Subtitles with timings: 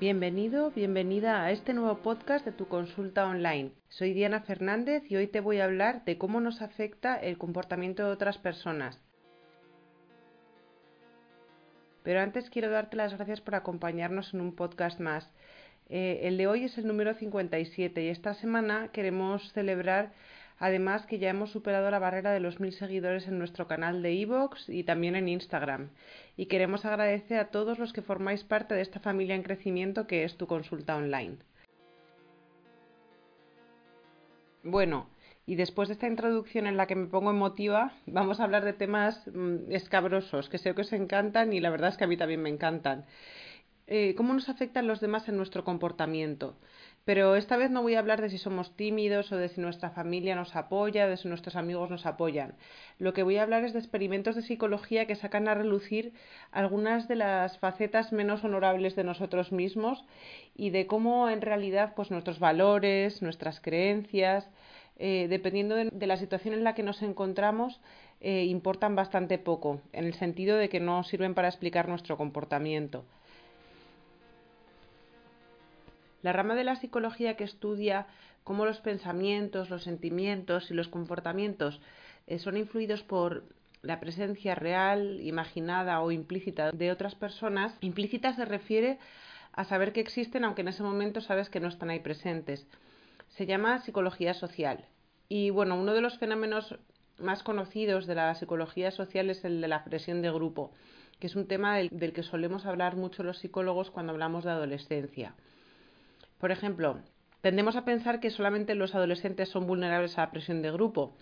[0.00, 3.72] Bienvenido, bienvenida a este nuevo podcast de tu consulta online.
[3.90, 8.06] Soy Diana Fernández y hoy te voy a hablar de cómo nos afecta el comportamiento
[8.06, 8.98] de otras personas.
[12.02, 15.30] Pero antes quiero darte las gracias por acompañarnos en un podcast más.
[15.90, 20.14] Eh, el de hoy es el número 57 y esta semana queremos celebrar
[20.60, 24.12] Además que ya hemos superado la barrera de los mil seguidores en nuestro canal de
[24.12, 25.88] iVoox y también en Instagram.
[26.36, 30.22] Y queremos agradecer a todos los que formáis parte de esta familia en crecimiento que
[30.22, 31.38] es tu consulta online.
[34.62, 35.08] Bueno,
[35.46, 38.74] y después de esta introducción en la que me pongo emotiva, vamos a hablar de
[38.74, 42.18] temas mm, escabrosos que sé que os encantan y la verdad es que a mí
[42.18, 43.06] también me encantan.
[43.86, 46.54] Eh, ¿Cómo nos afectan los demás en nuestro comportamiento?
[47.04, 49.90] Pero esta vez no voy a hablar de si somos tímidos o de si nuestra
[49.90, 52.54] familia nos apoya, de si nuestros amigos nos apoyan.
[52.98, 56.12] Lo que voy a hablar es de experimentos de psicología que sacan a relucir
[56.52, 60.04] algunas de las facetas menos honorables de nosotros mismos
[60.54, 64.48] y de cómo en realidad pues nuestros valores, nuestras creencias,
[65.02, 67.80] eh, dependiendo de, la situación en la que nos encontramos,
[68.20, 73.06] eh, importan bastante poco, en el sentido de que no sirven para explicar nuestro comportamiento.
[76.22, 78.06] La rama de la psicología que estudia
[78.44, 81.80] cómo los pensamientos, los sentimientos y los comportamientos
[82.26, 83.44] eh, son influidos por
[83.82, 88.98] la presencia real, imaginada o implícita de otras personas, implícita se refiere
[89.52, 92.66] a saber que existen aunque en ese momento sabes que no están ahí presentes.
[93.28, 94.84] Se llama psicología social.
[95.28, 96.76] Y bueno, uno de los fenómenos
[97.18, 100.72] más conocidos de la psicología social es el de la presión de grupo,
[101.18, 105.34] que es un tema del que solemos hablar mucho los psicólogos cuando hablamos de adolescencia.
[106.40, 106.98] Por ejemplo,
[107.42, 111.14] tendemos a pensar que solamente los adolescentes son vulnerables a la presión de grupo,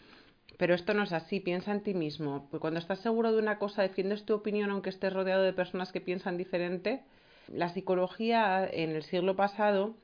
[0.59, 2.47] pero esto no es así, piensa en ti mismo.
[2.51, 5.91] Porque cuando estás seguro de una cosa, defiendes tu opinión aunque estés rodeado de personas
[5.93, 7.03] que piensan diferente.
[7.49, 9.97] La psicología en el siglo pasado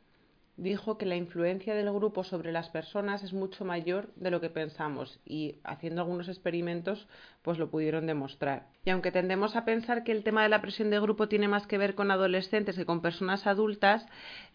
[0.56, 4.50] dijo que la influencia del grupo sobre las personas es mucho mayor de lo que
[4.50, 7.08] pensamos y haciendo algunos experimentos
[7.42, 8.68] pues lo pudieron demostrar.
[8.84, 11.66] Y aunque tendemos a pensar que el tema de la presión de grupo tiene más
[11.66, 14.06] que ver con adolescentes que con personas adultas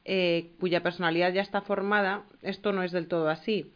[0.06, 3.72] eh, cuya personalidad ya está formada, esto no es del todo así.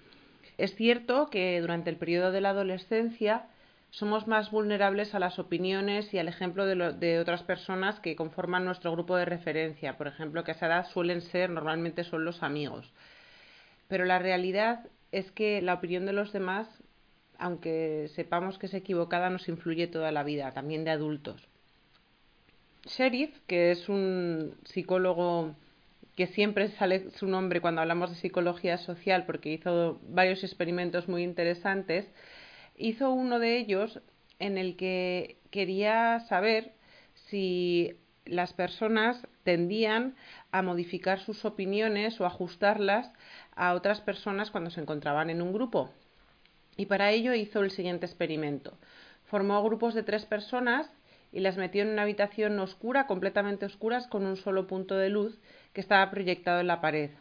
[0.58, 3.48] Es cierto que durante el periodo de la adolescencia
[3.94, 8.92] somos más vulnerables a las opiniones y al ejemplo de, otras personas que conforman nuestro
[8.92, 9.98] grupo de referencia.
[9.98, 12.92] Por ejemplo, que a esa edad suelen ser, normalmente son los amigos.
[13.88, 16.68] Pero la realidad es que la opinión de los demás,
[17.38, 21.48] aunque sepamos que es equivocada, nos influye toda la vida, también de adultos.
[22.88, 25.54] Sheriff, que es un psicólogo
[26.16, 31.22] que siempre sale su nombre cuando hablamos de psicología social porque hizo varios experimentos muy
[31.22, 32.08] interesantes,
[32.76, 34.00] hizo uno de ellos
[34.40, 36.74] en el que quería saber
[37.30, 37.96] si
[38.26, 40.16] las personas tendían
[40.52, 43.12] a modificar sus opiniones o ajustarlas
[43.56, 45.92] a otras personas cuando se encontraban en un grupo.
[46.78, 48.78] Y para ello hizo el siguiente experimento.
[49.26, 50.90] Formó grupos de tres personas
[51.32, 55.40] y las metió en una habitación oscura, completamente oscuras, con un solo punto de luz
[55.74, 57.12] que estaba proyectado en la pared.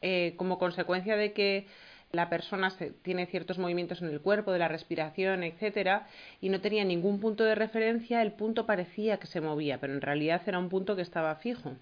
[0.00, 1.66] Eh, como consecuencia de que
[2.12, 6.06] la persona tiene ciertos movimientos en el cuerpo, de la respiración, etcétera,
[6.42, 10.02] y no tenía ningún punto de referencia, el punto parecía que se movía, pero en
[10.02, 11.72] realidad era un punto que estaba fijo.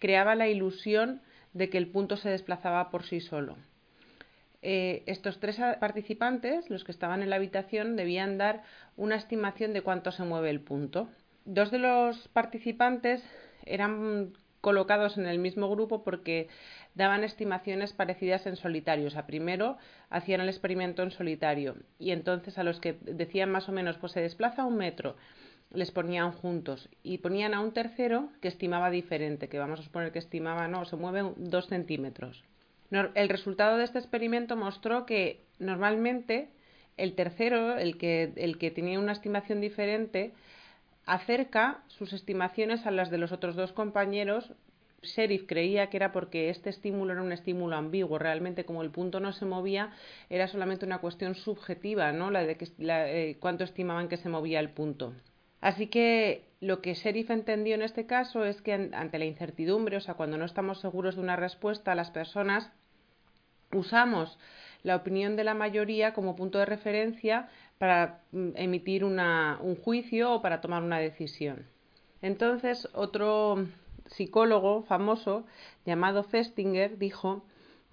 [0.00, 1.20] Creaba la ilusión
[1.52, 3.56] de que el punto se desplazaba por sí solo.
[4.60, 8.64] Eh, estos tres participantes, los que estaban en la habitación, debían dar
[8.96, 11.08] una estimación de cuánto se mueve el punto.
[11.44, 13.22] Dos de los participantes
[13.66, 14.32] eran
[14.64, 16.48] colocados en el mismo grupo porque
[16.94, 19.08] daban estimaciones parecidas en solitario.
[19.08, 19.76] O sea, primero
[20.08, 24.12] hacían el experimento en solitario y entonces a los que decían más o menos pues
[24.12, 25.16] se desplaza un metro
[25.74, 30.12] les ponían juntos y ponían a un tercero que estimaba diferente, que vamos a suponer
[30.12, 32.44] que estimaba, no, se mueve dos centímetros.
[32.90, 36.48] El resultado de este experimento mostró que normalmente
[36.96, 40.32] el tercero, el que, el que tenía una estimación diferente,
[41.06, 44.54] acerca sus estimaciones a las de los otros dos compañeros
[45.04, 48.18] Sheriff creía que era porque este estímulo era un estímulo ambiguo.
[48.18, 49.92] Realmente, como el punto no se movía,
[50.30, 52.30] era solamente una cuestión subjetiva, ¿no?
[52.30, 55.12] La de que, eh, cuánto estimaban que se movía el punto.
[55.60, 60.00] Así que lo que Sheriff entendió en este caso es que ante la incertidumbre, o
[60.00, 62.70] sea, cuando no estamos seguros de una respuesta, las personas
[63.72, 64.38] usamos
[64.84, 67.48] la opinión de la mayoría como punto de referencia
[67.78, 71.66] para mm, emitir un juicio o para tomar una decisión.
[72.22, 73.66] Entonces, otro
[74.06, 75.44] psicólogo famoso
[75.84, 77.44] llamado Festinger dijo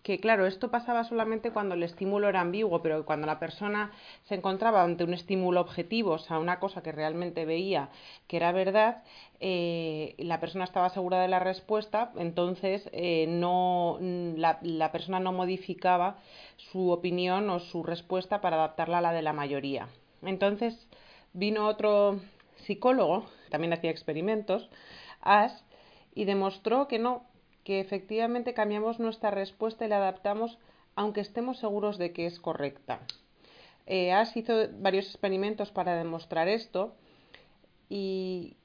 [0.03, 3.91] que claro, esto pasaba solamente cuando el estímulo era ambiguo, pero cuando la persona
[4.23, 7.89] se encontraba ante un estímulo objetivo, o sea, una cosa que realmente veía
[8.27, 9.03] que era verdad,
[9.39, 15.33] eh, la persona estaba segura de la respuesta, entonces eh, no, la, la persona no
[15.33, 16.17] modificaba
[16.57, 19.87] su opinión o su respuesta para adaptarla a la de la mayoría.
[20.23, 20.87] Entonces
[21.33, 22.19] vino otro
[22.65, 24.69] psicólogo, también hacía experimentos,
[25.21, 25.53] Ash,
[26.13, 27.23] y demostró que no,
[27.63, 30.57] que efectivamente cambiamos nuestra respuesta y la adaptamos
[30.95, 32.99] aunque estemos seguros de que es correcta.
[33.85, 36.95] Eh, hizo varios experimentos para demostrar esto
[37.89, 38.55] y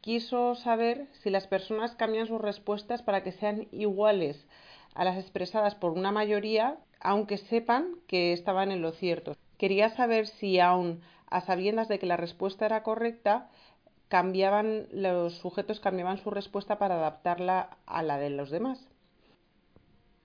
[0.00, 4.46] quiso saber si las personas cambian sus respuestas para que sean iguales
[4.94, 9.36] a las expresadas por una mayoría, aunque sepan que estaban en lo cierto.
[9.58, 13.50] Quería saber si aún a sabiendas de que la respuesta era correcta,
[14.08, 18.88] cambiaban, los sujetos cambiaban su respuesta para adaptarla a la de los demás.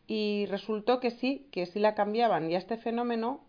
[0.08, 2.50] Y resultó que sí, que sí la cambiaban.
[2.50, 3.42] Y a este fenómeno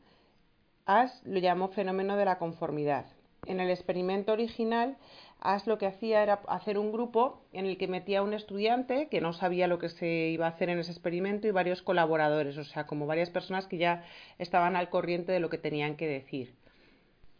[0.86, 3.06] Ash lo llamó fenómeno de la conformidad.
[3.46, 4.96] En el experimento original,
[5.40, 9.08] Ash lo que hacía era hacer un grupo en el que metía a un estudiante
[9.08, 12.56] que no sabía lo que se iba a hacer en ese experimento y varios colaboradores,
[12.56, 14.04] o sea, como varias personas que ya
[14.38, 16.54] estaban al corriente de lo que tenían que decir.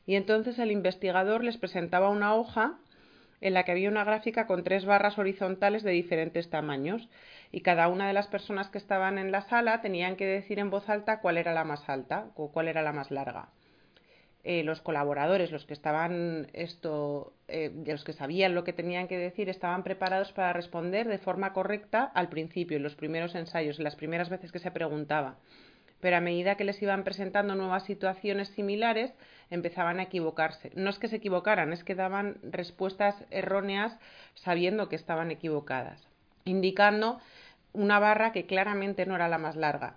[0.07, 2.79] Y entonces el investigador les presentaba una hoja
[3.41, 7.09] en la que había una gráfica con tres barras horizontales de diferentes tamaños
[7.51, 10.71] y cada una de las personas que estaban en la sala tenían que decir en
[10.71, 13.49] voz alta cuál era la más alta o cuál era la más larga.
[14.45, 19.19] Eh, los colaboradores, los que estaban esto, eh, los que sabían lo que tenían que
[19.19, 23.85] decir, estaban preparados para responder de forma correcta al principio, en los primeros ensayos, en
[23.85, 25.37] las primeras veces que se preguntaba
[26.03, 29.15] pero a medida que les iban presentando nuevas situaciones similares,
[29.53, 30.73] empezaban a equivocarse.
[30.75, 33.97] No es que se equivocaran, es que daban respuestas erróneas
[34.35, 36.09] sabiendo que estaban equivocadas,
[36.45, 37.21] indicando
[37.75, 39.97] una barra que claramente no era la más larga.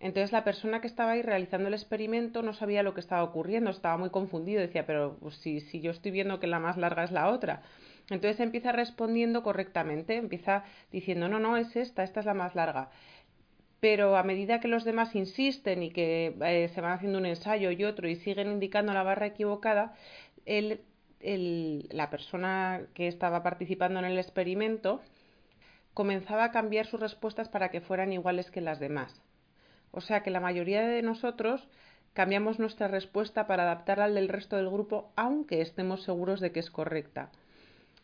[0.00, 3.70] Entonces la persona que estaba ahí realizando el experimento no sabía lo que estaba ocurriendo,
[3.70, 7.04] estaba muy confundido, decía, pero pues, si, si yo estoy viendo que la más larga
[7.04, 7.62] es la otra.
[8.10, 12.90] Entonces empieza respondiendo correctamente, empieza diciendo, no, no, es esta, esta es la más larga
[13.80, 17.70] pero a medida que los demás insisten y que eh, se van haciendo un ensayo
[17.70, 19.94] y otro y siguen indicando la barra equivocada,
[20.46, 25.00] la persona que estaba participando en el experimento
[25.94, 29.20] comenzaba a cambiar sus respuestas para que fueran iguales que las demás.
[29.90, 31.68] O sea que la mayoría de nosotros
[32.14, 36.60] cambiamos nuestra respuesta para adaptarla al del resto del grupo, aunque estemos seguros de que
[36.60, 37.30] es correcta.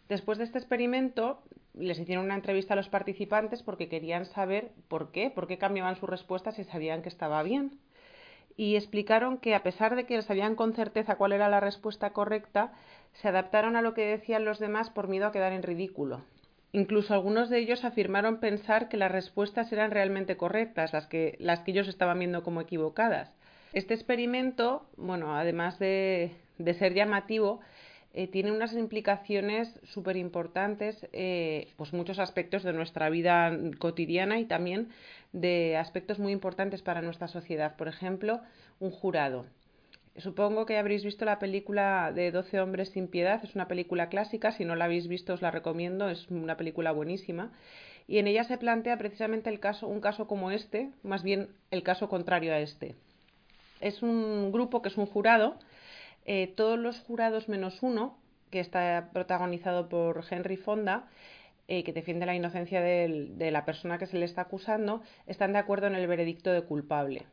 [0.09, 1.43] Después de este experimento,
[1.75, 5.97] les hicieron una entrevista a los participantes porque querían saber por qué, por qué cambiaban
[5.97, 7.79] sus respuestas si sabían que estaba bien.
[8.57, 12.73] Y explicaron que a pesar de que sabían con certeza cuál era la respuesta correcta,
[13.15, 16.23] se adaptaron a lo que decían los demás por miedo a quedar en ridículo.
[16.73, 21.61] Incluso algunos de ellos afirmaron pensar que las respuestas eran realmente correctas, las que, las
[21.61, 23.33] que ellos estaban viendo como equivocadas.
[23.73, 27.61] Este experimento, bueno, además de, de ser llamativo,
[28.17, 34.45] eh, tiene unas implicaciones súper importantes, eh, pues muchos aspectos de nuestra vida cotidiana y
[34.45, 34.91] también
[35.33, 37.75] de aspectos muy importantes para nuestra sociedad.
[37.77, 38.41] Por ejemplo,
[38.79, 39.47] un jurado.
[40.17, 44.53] Supongo que habréis visto la película de 12 hombres sin piedad, es una película clásica,
[44.53, 47.51] si no la habéis visto os la recomiendo, es una película buenísima.
[48.07, 51.83] Y en ella se plantea precisamente el caso, un caso como este, más bien el
[51.83, 52.95] caso contrario a este.
[53.81, 55.59] Es un grupo que es un jurado,
[56.25, 58.19] eh, todos los jurados menos uno,
[58.51, 61.09] que está protagonizado por Henry Fonda,
[61.67, 65.59] eh, que defiende la inocencia de la persona que se le está acusando, están de
[65.59, 67.27] acuerdo en el veredicto de culpable.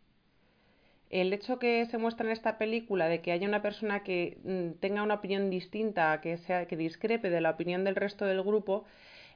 [1.11, 4.79] El hecho que se muestra en esta película de que haya una persona que mm,
[4.79, 8.85] tenga una opinión distinta, que, sea, que discrepe de la opinión del resto del grupo,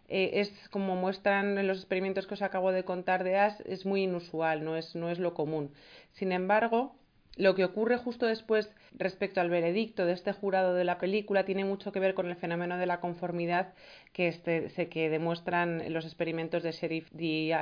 [0.08, 3.86] eh, es como muestran en los experimentos que os acabo de contar de Ash, es
[3.86, 5.74] muy inusual, no es, no es lo común.
[6.14, 6.96] Sin embargo,
[7.36, 11.66] lo que ocurre justo después respecto al veredicto de este jurado de la película tiene
[11.66, 13.74] mucho que ver con el fenómeno de la conformidad
[14.14, 17.54] que, este, que demuestran los experimentos de Sheriff D.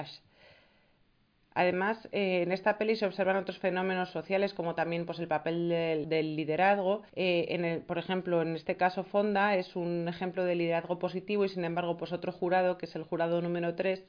[1.56, 5.70] Además, eh, en esta peli se observan otros fenómenos sociales como también pues, el papel
[5.70, 7.04] del, liderazgo.
[7.16, 11.46] Eh, en el, por ejemplo, en este caso Fonda es un ejemplo de liderazgo positivo
[11.46, 14.04] y sin embargo pues otro jurado, que es el jurado número 3,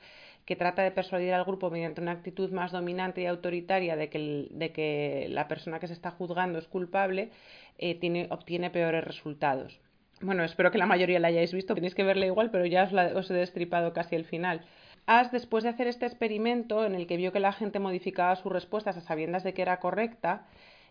[0.44, 4.48] que trata de persuadir al grupo mediante una actitud más dominante y autoritaria de que,
[4.50, 7.30] de que la persona que se está juzgando es culpable,
[7.78, 9.80] eh, tiene, obtiene peores resultados.
[10.20, 12.92] Bueno, espero que la mayoría la hayáis visto, tenéis que verla igual, pero ya os,
[12.92, 14.64] os he destripado casi el final.
[15.06, 18.52] As, después de hacer este experimento en el que vio que la gente modificaba sus
[18.52, 20.46] respuestas a sabiendas de que era correcta,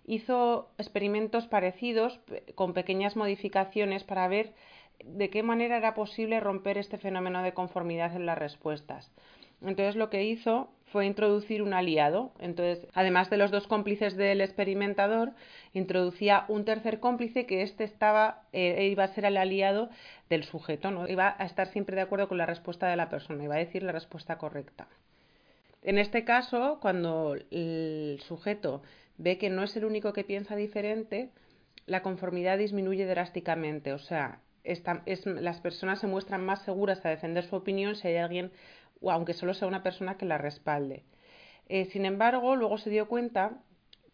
[0.06, 2.20] hizo experimentos parecidos
[2.56, 4.54] con pequeñas modificaciones para ver
[5.04, 9.12] de qué manera era posible romper este fenómeno de conformidad en las respuestas.
[9.64, 12.32] Entonces lo que hizo fue introducir un aliado.
[12.40, 15.32] Entonces, además de los dos cómplices del experimentador,
[15.74, 19.90] introducía un tercer cómplice que este estaba, eh, iba a ser el aliado
[20.30, 21.08] del sujeto, ¿no?
[21.08, 23.82] Iba a estar siempre de acuerdo con la respuesta de la persona, iba a decir
[23.82, 24.88] la respuesta correcta.
[25.82, 28.84] En este caso, cuando el sujeto
[29.18, 31.32] ve que no es el único que piensa diferente,
[31.88, 33.94] la conformidad disminuye drásticamente.
[33.94, 38.52] O sea, las personas se muestran más seguras a defender su opinión si hay alguien
[39.04, 41.04] o aunque solo sea una persona que la respalde.
[41.70, 43.60] Eh, sin embargo, luego se dio cuenta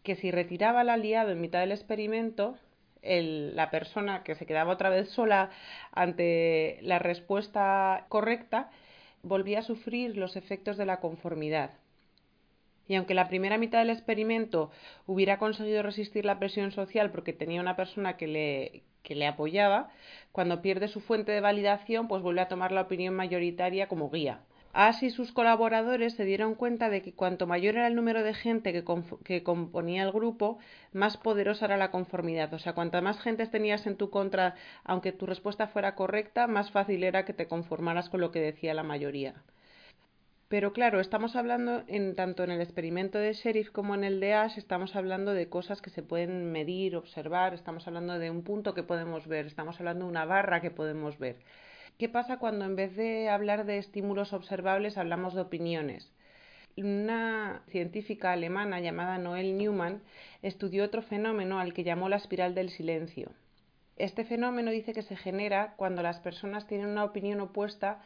[0.02, 2.56] que si retiraba al aliado en mitad del experimento,
[3.02, 5.50] la persona que se quedaba otra vez sola
[5.92, 8.70] ante la respuesta correcta,
[9.22, 11.70] volvía a sufrir los efectos de la conformidad.
[12.88, 14.70] Y aunque la primera mitad del experimento
[15.06, 19.90] hubiera conseguido resistir la presión social porque tenía una persona que le, que le apoyaba,
[20.32, 24.40] cuando pierde su fuente de validación, pues vuelve a tomar la opinión mayoritaria como guía.
[24.72, 28.34] Así y sus colaboradores se dieron cuenta de que cuanto mayor era el número de
[28.34, 30.58] gente que, componía el grupo,
[30.92, 32.54] más poderosa era la conformidad.
[32.54, 36.70] O sea, cuanta más gente tenías en tu contra, aunque tu respuesta fuera correcta, más
[36.70, 39.34] fácil era que te conformaras con lo que decía la mayoría.
[40.48, 44.34] Pero claro, estamos hablando en tanto en el experimento de Sheriff como en el de
[44.34, 48.74] Ash, estamos hablando de cosas que se pueden medir, observar, estamos hablando de un punto
[48.74, 51.36] que podemos ver, estamos hablando de una barra que podemos ver.
[52.00, 56.10] ¿Qué pasa cuando en vez de hablar de estímulos observables hablamos de opiniones?
[56.78, 60.00] Una científica alemana llamada Noel Newman
[60.40, 63.32] estudió otro fenómeno al que llamó la espiral del silencio.
[63.98, 68.00] Este fenómeno dice que se genera cuando las personas tienen una opinión opuesta,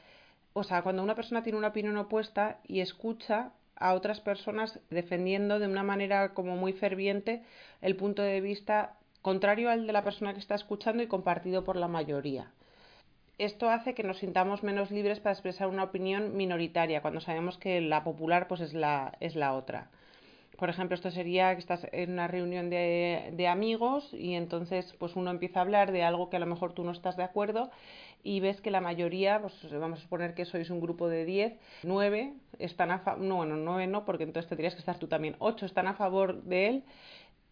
[0.55, 5.61] o sea, cuando una persona tiene una opinión opuesta y escucha a otras personas defendiendo
[5.61, 7.45] de una manera como muy ferviente
[7.81, 11.77] el punto de vista contrario al de la persona que está escuchando y compartido por
[11.77, 12.51] la mayoría
[13.39, 17.81] esto hace que nos sintamos menos libres para expresar una opinión minoritaria, cuando sabemos que
[17.81, 19.91] la popular pues es la, es la otra.
[20.57, 25.17] Por ejemplo, esto sería que estás en una reunión de, de, amigos y entonces pues
[25.17, 27.73] uno empieza a hablar de algo que a lo mejor tú no estás de acuerdo
[28.23, 31.55] y ves que la mayoría, pues vamos a suponer que sois un grupo de 10,
[31.83, 35.35] 9 están a favor, no, bueno, 9 no, porque entonces tendrías que estar tú también,
[35.41, 36.85] 8 están a favor de él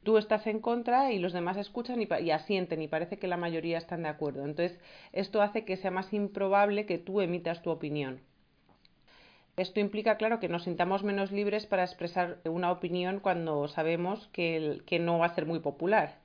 [0.02, 3.78] tú estás en contra y los demás escuchan y, asienten y parece que la mayoría
[3.78, 4.44] están de acuerdo.
[4.44, 4.78] Entonces,
[5.12, 8.20] esto hace que sea más improbable que tú emitas tu opinión.
[9.56, 14.80] Esto implica, claro, que nos sintamos menos libres para expresar una opinión cuando sabemos que,
[14.86, 16.22] que no va a ser muy popular.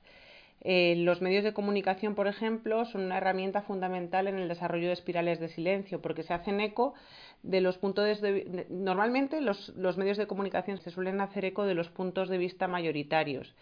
[0.62, 4.94] Eh, los medios de comunicación, por ejemplo, son una herramienta fundamental en el desarrollo de
[4.94, 6.94] espirales de silencio porque se hacen eco
[7.42, 11.74] de los puntos de, normalmente los, los, medios de comunicación se suelen hacer eco de
[11.74, 13.54] los puntos de vista mayoritarios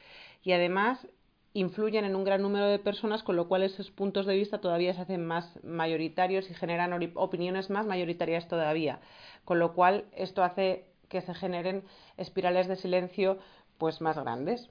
[0.43, 1.07] y además
[1.53, 4.95] influyen en un gran número de personas con lo cual esos puntos de vista todavía
[4.95, 9.01] se hacen más mayoritarios y generan opiniones más mayoritarias todavía
[9.45, 11.85] con lo cual esto hace que se generen
[12.17, 13.39] espirales de silencio
[13.79, 14.69] pues más grandes.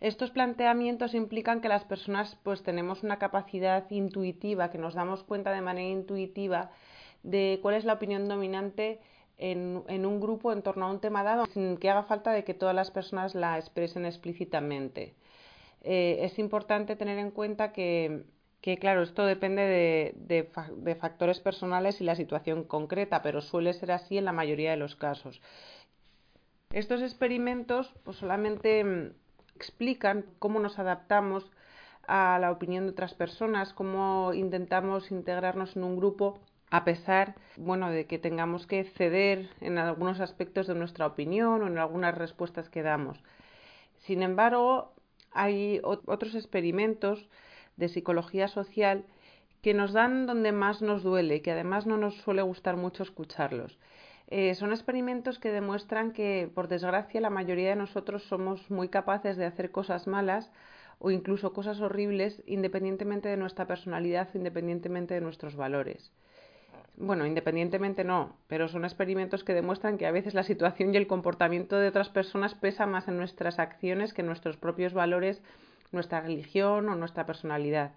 [0.00, 5.52] Estos planteamientos implican que las personas pues tenemos una capacidad intuitiva, que nos damos cuenta
[5.52, 6.70] de manera intuitiva
[7.26, 9.00] de cuál es la opinión dominante
[9.36, 12.54] en, un grupo en torno a un tema dado, sin que haga falta de que
[12.54, 15.14] todas las personas la expresen explícitamente.
[15.82, 18.24] Eh, es importante tener en cuenta que,
[18.80, 24.16] claro, esto depende de, de, factores personales y la situación concreta, pero suele ser así
[24.16, 25.42] en la mayoría de los casos.
[26.70, 29.12] Estos experimentos pues, solamente mm,
[29.56, 31.50] explican cómo nos adaptamos
[32.06, 36.40] a la opinión de otras personas, cómo intentamos integrarnos en un grupo
[36.70, 41.66] a pesar bueno, de que tengamos que ceder en algunos aspectos de nuestra opinión o
[41.66, 43.22] en algunas respuestas que damos.
[43.98, 44.92] Sin embargo,
[45.32, 47.28] hay otros experimentos
[47.76, 49.04] de psicología social
[49.62, 53.78] que nos dan donde más nos duele, que además no nos suele gustar mucho escucharlos.
[54.28, 59.36] Eh, son experimentos que demuestran que, por desgracia, la mayoría de nosotros somos muy capaces
[59.36, 60.50] de hacer cosas malas
[60.98, 66.12] o incluso cosas horribles independientemente de nuestra personalidad, independientemente de nuestros valores.
[66.96, 71.06] Bueno, independientemente no, pero son experimentos que demuestran que a veces la situación y el
[71.06, 75.42] comportamiento de otras personas pesa más en nuestras acciones que nuestros propios valores,
[75.92, 77.92] nuestra religión o nuestra personalidad.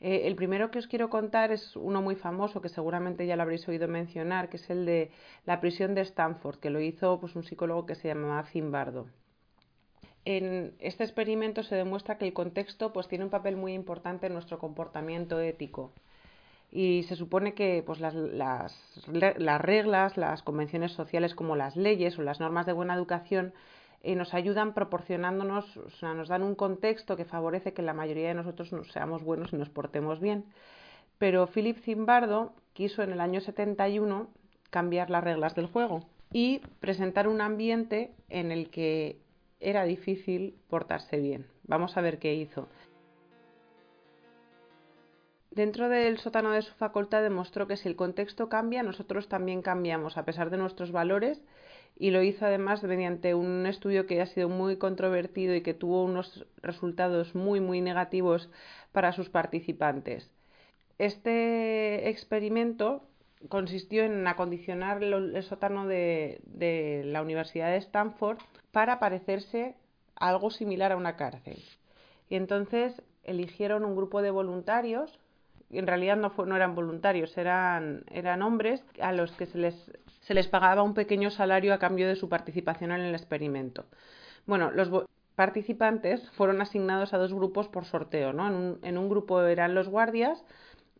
[0.00, 3.42] Eh, el primero que os quiero contar es uno muy famoso que seguramente ya lo
[3.42, 5.10] habréis oído mencionar, que es el de
[5.44, 9.06] la prisión de Stanford, que lo hizo pues, un psicólogo que se llamaba Zimbardo.
[10.24, 14.34] En este experimento se demuestra que el contexto pues, tiene un papel muy importante en
[14.34, 15.92] nuestro comportamiento ético
[16.70, 22.22] y se supone que pues, las, las, reglas, las convenciones sociales como las leyes o
[22.22, 23.54] las normas de buena educación
[24.02, 28.28] eh, nos ayudan proporcionándonos, o sea, nos dan un contexto que favorece que la mayoría
[28.28, 30.44] de nosotros seamos buenos y nos portemos bien.
[31.18, 34.28] Pero Philip Zimbardo quiso en el año 71
[34.70, 39.18] cambiar las reglas del juego y presentar un ambiente en el que
[39.60, 41.46] era difícil portarse bien.
[41.64, 42.68] Vamos a ver qué hizo.
[45.58, 50.16] Dentro del sótano de su facultad demostró que si el contexto cambia, nosotros también cambiamos,
[50.16, 51.42] a pesar de nuestros valores,
[51.96, 56.04] y lo hizo además mediante un estudio que ha sido muy controvertido y que tuvo
[56.04, 58.48] unos resultados muy, muy negativos
[58.92, 60.30] para sus participantes.
[60.96, 63.02] Este experimento
[63.48, 66.40] consistió en acondicionar el sótano de,
[67.04, 68.38] la Universidad de Stanford
[68.70, 69.74] para parecerse
[70.14, 71.60] algo similar a una cárcel.
[72.28, 75.18] Y entonces eligieron un grupo de voluntarios
[75.70, 80.34] en realidad no, no eran voluntarios, eran, eran hombres a los que se les, se
[80.34, 83.86] les pagaba un pequeño salario a cambio de su participación en el experimento.
[84.46, 84.90] Bueno, los
[85.34, 88.48] participantes fueron asignados a dos grupos por sorteo, ¿no?
[88.48, 90.42] En un, en un grupo eran los guardias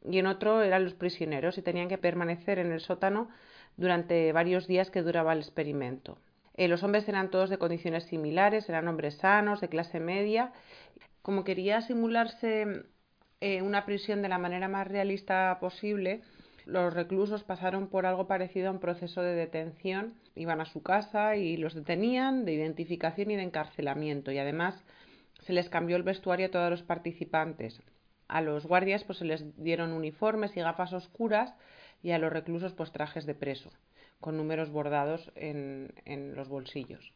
[0.05, 3.29] y en otro eran los prisioneros y tenían que permanecer en el sótano
[3.77, 6.19] durante varios días que duraba el experimento.
[6.55, 10.53] Eh, los hombres eran todos de condiciones similares, eran hombres sanos, de clase media.
[11.23, 12.85] Como quería simularse
[13.41, 16.23] eh, una prisión de la manera más realista posible,
[16.69, 20.15] los reclusos pasaron por algo parecido a un proceso de detención.
[20.35, 24.33] Iban a su casa y los detenían de identificación y de encarcelamiento.
[24.33, 24.75] Y además
[25.47, 27.81] se les cambió el vestuario a todos los participantes.
[28.27, 31.55] A los guardias pues se les dieron uniformes y gafas oscuras
[32.03, 33.71] y a los reclusos pues trajes de preso,
[34.21, 37.15] con números bordados en, en los bolsillos.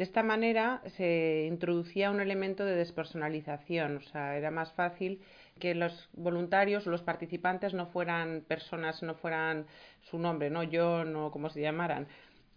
[0.00, 5.20] De esta manera se introducía un elemento de despersonalización, o sea, era más fácil
[5.58, 9.66] que los voluntarios, los participantes no fueran personas, no fueran
[10.00, 12.06] su nombre, no yo, no como se llamaran,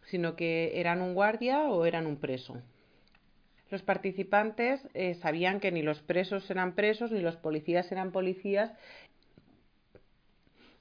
[0.04, 2.62] sino que eran un guardia o eran un preso.
[3.70, 8.72] Los participantes eh, sabían que ni los presos eran presos ni los policías eran policías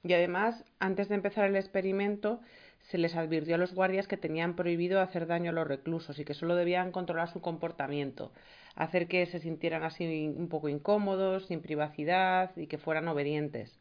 [0.03, 2.41] y además, antes de empezar el experimento,
[2.93, 6.25] se les advirtió a los guardias que tenían prohibido hacer daño a los reclusos y
[6.25, 8.31] que solo debían controlar su comportamiento,
[8.75, 13.79] hacer que se sintieran así un poco incómodos, sin privacidad y que fueran obedientes.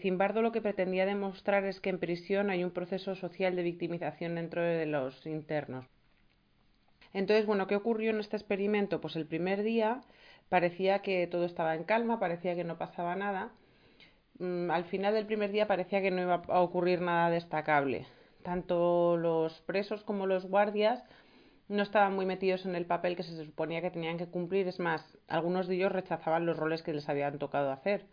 [0.00, 4.36] Zimbardo lo que pretendía demostrar es que en prisión hay un proceso social de victimización
[4.36, 5.84] dentro de los internos.
[7.12, 9.02] Entonces, bueno, ¿qué ocurrió en este experimento?
[9.02, 10.00] Pues el primer día
[10.48, 13.50] parecía que todo estaba en calma, parecía que no pasaba nada.
[14.38, 18.06] Mm, al final del primer día parecía que no iba a ocurrir nada destacable
[18.46, 21.02] tanto los presos como los guardias
[21.66, 24.68] no estaban muy metidos en el papel que se suponía que tenían que cumplir.
[24.68, 28.06] Es más, algunos de ellos rechazaban los roles que les habían tocado hacer.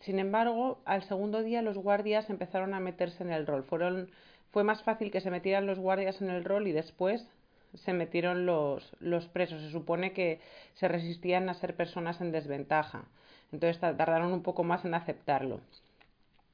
[0.00, 3.62] Sin embargo, al segundo día los guardias empezaron a meterse en el rol.
[3.62, 4.10] Fueron,
[4.52, 7.28] fue más fácil que se metieran los guardias en el rol y después
[7.74, 9.60] se metieron los, los presos.
[9.60, 10.40] Se supone que
[10.76, 13.04] se resistían a ser personas en desventaja.
[13.52, 15.60] Entonces tardaron un poco más en aceptarlo.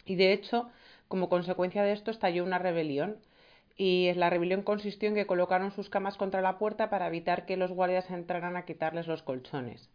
[0.04, 0.68] Y de hecho,
[1.08, 3.18] como consecuencia de esto estalló una rebelión
[3.76, 7.56] y la rebelión consistió en que colocaron sus camas contra la puerta para evitar que
[7.56, 9.90] los guardias entraran a quitarles los colchones.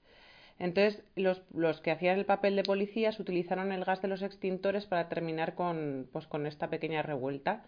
[0.60, 4.86] Entonces, los, los, que hacían el papel de policías utilizaron el gas de los extintores
[4.86, 7.64] para terminar con, pues, con esta pequeña revuelta.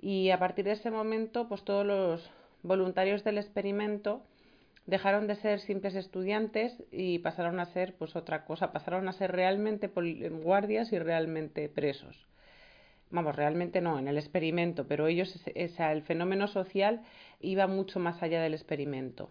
[0.00, 2.30] Y a partir de ese momento, pues todos los
[2.62, 4.22] voluntarios del experimento
[4.86, 9.30] dejaron de ser simples estudiantes y pasaron a ser pues otra cosa, pasaron a ser
[9.30, 12.26] realmente guardias y realmente presos
[13.12, 17.02] vamos, realmente no, en el experimento, pero ellos, el fenómeno social
[17.40, 19.30] iba mucho más allá del experimento.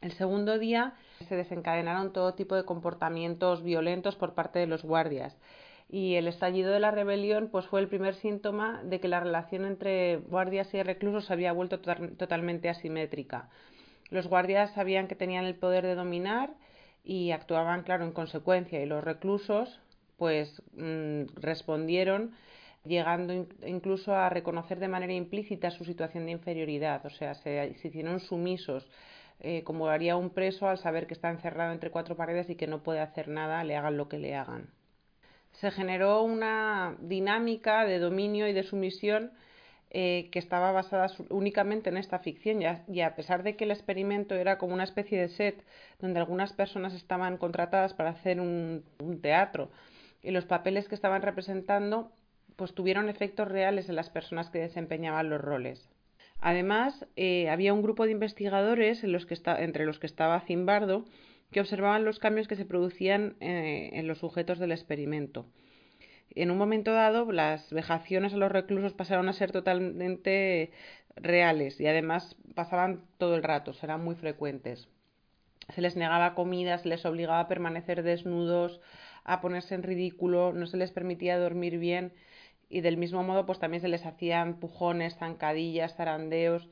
[0.00, 0.94] El segundo día
[1.28, 5.36] se desencadenaron todo tipo de comportamientos violentos por parte de los guardias
[5.88, 9.64] y el estallido de la rebelión pues fue el primer síntoma de que la relación
[9.64, 13.48] entre guardias y reclusos había vuelto totalmente asimétrica.
[14.10, 16.50] Los guardias sabían que tenían el poder de dominar
[17.04, 19.80] y actuaban, claro, en consecuencia y los reclusos
[20.16, 22.34] pues mm, respondieron
[22.88, 28.20] llegando incluso a reconocer de manera implícita su situación de inferioridad, o sea, se, hicieron
[28.20, 28.88] sumisos,
[29.40, 32.66] eh, como haría un preso al saber que está encerrado entre cuatro paredes y que
[32.66, 34.70] no puede hacer nada, le hagan lo que le hagan.
[35.52, 39.32] se generó una dinámica de dominio y de sumisión
[39.90, 44.34] eh, que estaba basada únicamente en esta ficción y a, pesar de que el experimento
[44.34, 45.64] era como una especie de set
[45.98, 48.84] donde algunas personas estaban contratadas para hacer un,
[49.22, 49.70] teatro
[50.22, 52.12] y los papeles que estaban representando
[52.58, 55.88] pues tuvieron efectos reales en las personas que desempeñaban los roles.
[56.40, 61.06] Además, eh, había un grupo de investigadores que entre los que estaba Zimbardo
[61.50, 65.46] que observaban los cambios que se producían eh, en los sujetos del experimento
[66.34, 70.72] en un momento dado las vejaciones a los reclusos pasaron a ser totalmente
[71.16, 74.88] reales y además pasaban todo el rato, eran muy frecuentes.
[75.70, 78.80] Se les negaba comida, se les obligaba a permanecer desnudos,
[79.24, 82.12] a ponerse en ridículo, no se les permitía dormir bien
[82.68, 86.68] y del mismo modo pues también se les hacían pujones, zancadillas, zarandeos.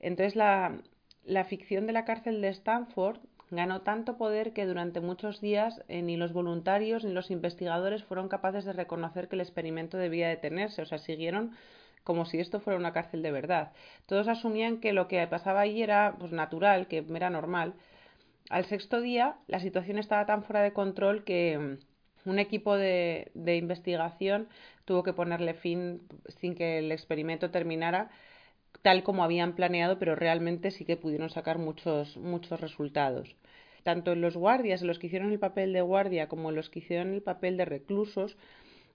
[0.00, 0.80] Entonces la,
[1.24, 3.18] la ficción de la cárcel de Stanford
[3.50, 8.28] ganó tanto poder que durante muchos días eh, ni los voluntarios ni los investigadores fueron
[8.28, 11.52] capaces de reconocer que el experimento debía detenerse, o sea, siguieron
[12.04, 13.72] como si esto fuera una cárcel de verdad.
[14.06, 17.74] Todos asumían que lo que pasaba allí era pues, natural, que era normal.
[18.48, 21.78] Al sexto día, la situación estaba tan fuera de control que
[22.24, 24.48] un equipo de, de investigación
[24.84, 26.02] tuvo que ponerle fin
[26.40, 28.10] sin que el experimento terminara
[28.82, 33.36] tal como habían planeado, pero realmente sí que pudieron sacar muchos, muchos resultados.
[33.82, 36.80] Tanto en los guardias, los que hicieron el papel de guardia, como en los que
[36.80, 38.36] hicieron el papel de reclusos,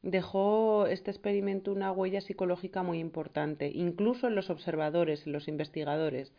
[0.02, 6.32] dejó este experimento una huella psicológica muy importante, incluso en los observadores, en los investigadores.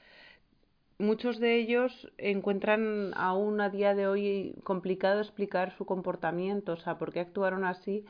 [0.99, 6.97] Muchos de ellos encuentran aún a día de hoy complicado explicar su comportamiento, o sea,
[6.97, 8.07] por qué actuaron así,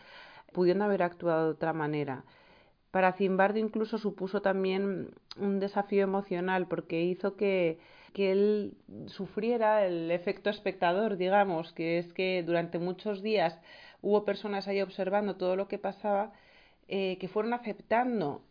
[0.53, 2.25] pudiendo haber actuado de otra manera.
[2.93, 7.79] Para Zimbardo incluso supuso también un desafío emocional porque hizo que,
[8.13, 8.75] que él
[9.07, 13.59] sufriera el efecto espectador, digamos, que es que durante muchos días
[14.01, 16.33] hubo personas ahí observando todo lo que pasaba,
[16.87, 18.43] eh, que fueron aceptando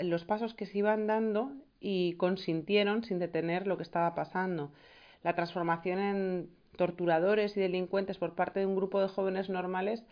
[0.00, 4.70] los pasos que se iban dando y consintieron sin detener lo que estaba pasando.
[5.22, 10.02] La transformación en torturadores y delincuentes por parte de un grupo de jóvenes normales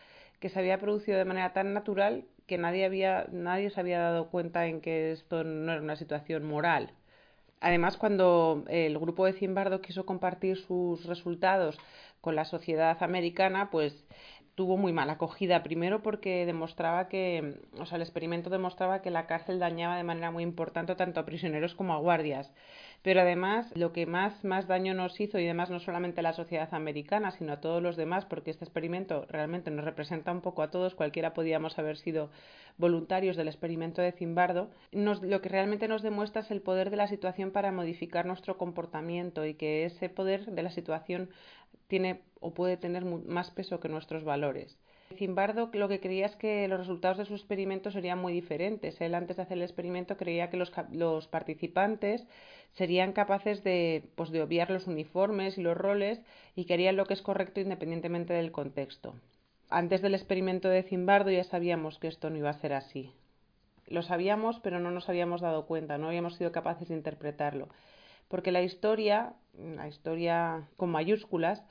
[0.40, 4.28] que se había producido de manera tan natural que nadie, había, nadie se había dado
[4.30, 6.92] cuenta en que esto no era una situación moral.
[7.60, 11.78] Además, cuando el grupo de Zimbardo quiso compartir sus resultados
[12.20, 14.04] con la sociedad americana, pues
[14.60, 15.62] tuvo muy mala acogida.
[15.62, 20.30] Primero porque demostraba que, o sea, el experimento demostraba que la cárcel dañaba de manera
[20.30, 22.52] muy importante tanto a prisioneros como a guardias.
[23.02, 26.34] Pero además, lo que más, más daño nos hizo, y además no solamente a la
[26.34, 30.62] sociedad americana, sino a todos los demás, porque este experimento realmente nos representa un poco
[30.62, 32.30] a todos, cualquiera podíamos haber sido
[32.76, 36.96] voluntarios del experimento de Zimbardo, nos, lo que realmente nos demuestra es el poder de
[36.96, 41.30] la situación para modificar nuestro comportamiento y que ese poder de la situación
[41.88, 44.78] tiene o puede tener más peso que nuestros valores.
[45.16, 49.00] Zimbardo lo que creía es que los resultados de su experimento serían muy diferentes.
[49.00, 52.26] Él antes de hacer el experimento creía que los, participantes
[52.72, 56.20] serían capaces de, pues, de obviar los uniformes y los roles
[56.54, 59.14] y que harían lo que es correcto independientemente del contexto.
[59.68, 63.12] Antes del experimento de Zimbardo ya sabíamos que esto no iba a ser así.
[63.86, 67.68] Lo sabíamos, pero no nos habíamos dado cuenta, no habíamos sido capaces de interpretarlo.
[68.28, 71.64] Porque la historia, la historia con mayúsculas,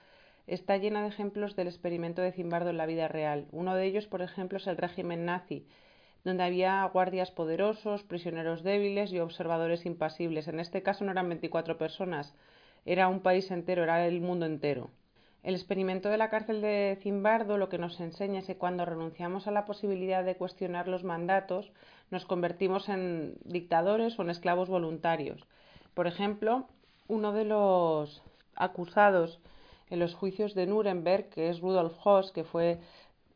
[0.49, 3.47] está llena de ejemplos del experimento de Zimbardo en la vida real.
[3.51, 5.65] Uno de ellos, por ejemplo, es el régimen nazi,
[6.23, 10.47] donde había guardias poderosos, prisioneros débiles y observadores impasibles.
[10.47, 12.33] En este caso no eran 24 personas,
[12.85, 14.89] era un país entero, era el mundo entero.
[15.43, 19.47] El experimento de la cárcel de Zimbardo lo que nos enseña es que cuando renunciamos
[19.47, 21.71] a la posibilidad de cuestionar los mandatos,
[22.12, 25.45] nos convertimos en dictadores o en esclavos voluntarios.
[25.93, 26.67] Por ejemplo,
[27.07, 28.21] uno de los
[28.55, 29.39] acusados
[29.89, 32.80] en los juicios de Nuremberg, que es Rudolf Hoss, que fue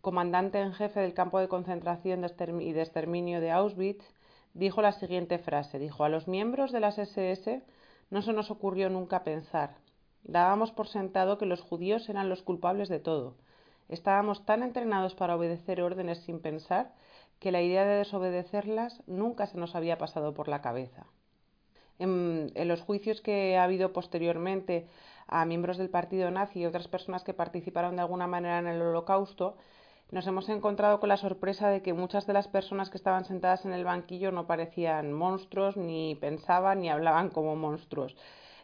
[0.02, 2.26] comandante en jefe del campo de concentración
[2.62, 4.04] y de exterminio de Auschwitz,
[4.54, 7.64] dijo la siguiente frase, dijo, a los miembros de las SS
[8.10, 9.78] no se nos ocurrió nunca pensar.
[10.24, 13.36] Dábamos por sentado que los judíos eran los culpables de todo.
[13.90, 16.94] Estábamos tan entrenados para obedecer órdenes sin pensar
[17.40, 21.08] que la idea de desobedecerlas nunca se nos había pasado por la cabeza.
[22.00, 24.88] En, en los juicios que ha habido posteriormente
[25.28, 28.82] a miembros del partido nazi y otras personas que participaron de alguna manera en el
[28.82, 29.56] holocausto,
[30.12, 33.66] nos hemos encontrado con la sorpresa de que muchas de las personas que estaban sentadas
[33.66, 38.16] en el banquillo no parecían monstruos, ni pensaban, ni hablaban como monstruos.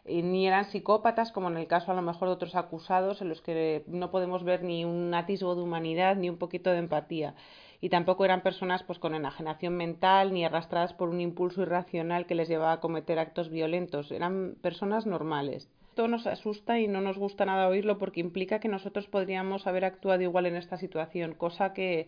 [0.04, 3.40] ni eran psicópatas, como en el caso a lo mejor de otros acusados, en los
[3.42, 7.34] que no podemos ver ni un atisbo de humanidad ni un poquito de empatía.
[7.80, 12.34] Y tampoco eran personas pues, con enajenación mental ni arrastradas por un impulso irracional que
[12.34, 14.12] les llevaba a cometer actos violentos.
[14.12, 15.68] Eran personas normales.
[15.90, 19.84] Esto nos asusta y no nos gusta nada oírlo porque implica que nosotros podríamos haber
[19.84, 22.06] actuado igual en esta situación, cosa que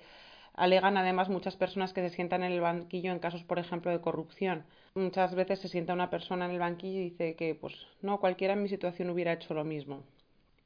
[0.55, 4.01] alegan además muchas personas que se sientan en el banquillo en casos, por ejemplo, de
[4.01, 4.65] corrupción.
[4.95, 8.55] Muchas veces se sienta una persona en el banquillo y dice que, pues, no, cualquiera
[8.55, 10.05] en mi situación hubiera hecho lo mismo.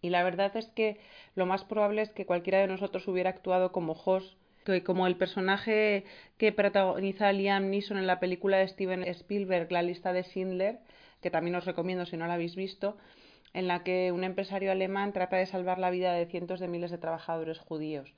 [0.02, 1.00] Y la verdad es que
[1.34, 5.16] lo más probable es que cualquiera de nosotros hubiera actuado como Hoss, que como el
[5.16, 6.04] personaje
[6.36, 10.80] que protagoniza Liam Neeson en la película de Steven Spielberg, La lista de Schindler,
[11.20, 12.96] que también os recomiendo si no la habéis visto,
[13.54, 16.90] en la que un empresario alemán trata de salvar la vida de cientos de miles
[16.90, 18.14] de trabajadores judíos.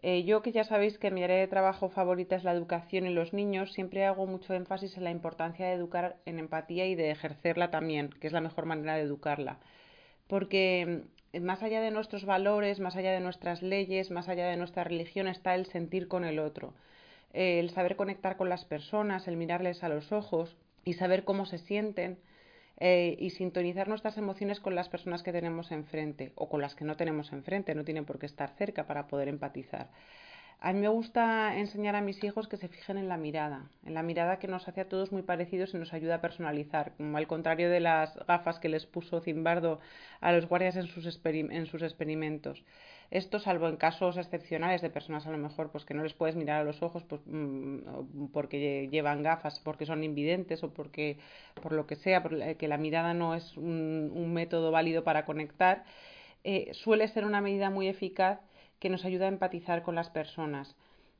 [0.00, 3.12] Eh, yo que ya sabéis que mi área de trabajo favorita es la educación y
[3.12, 7.10] los niños, siempre hago mucho énfasis en la importancia de educar en empatía y de
[7.10, 9.58] ejercerla también, que es la mejor manera de educarla.
[10.28, 14.56] Porque mm, más allá de nuestros valores, más allá de nuestras leyes, más allá de
[14.56, 16.74] nuestra religión está el sentir con el otro,
[17.32, 21.44] eh, el saber conectar con las personas, el mirarles a los ojos y saber cómo
[21.44, 22.18] se sienten
[22.80, 26.84] eh, y sintonizar nuestras emociones con las personas que tenemos enfrente o con las que
[26.84, 29.88] no tenemos enfrente, no tienen por qué estar cerca para poder empatizar.
[30.60, 33.94] A mí me gusta enseñar a mis hijos que se fijen en la mirada, en
[33.94, 37.16] la mirada que nos hace a todos muy parecidos y nos ayuda a personalizar, como
[37.16, 39.78] al contrario de las gafas que les puso Zimbardo
[40.20, 42.64] a los guardias en sus, en sus experimentos.
[43.12, 46.34] Esto, salvo en casos excepcionales de personas a lo mejor pues que no les puedes
[46.34, 51.18] mirar a los ojos pues, mm, porque llevan gafas, porque son invidentes o porque
[51.62, 52.22] por lo que sea,
[52.58, 55.84] que la mirada no es un, método válido para conectar,
[56.44, 58.40] eh, suele ser una medida muy eficaz
[58.78, 60.76] que nos ayuda a empatizar con las personas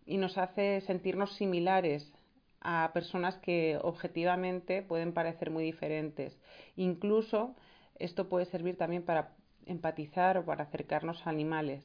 [0.06, 2.12] y nos hace sentirnos similares
[2.60, 6.38] a personas que objetivamente pueden parecer muy diferentes.
[6.76, 7.54] Incluso
[7.98, 9.32] esto puede servir también para
[9.66, 11.84] empatizar o para acercarnos a animales.